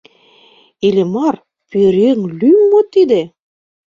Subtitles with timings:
[0.87, 1.35] Иллимар—
[1.69, 3.21] пӧръеҥ лӱм мо тиде?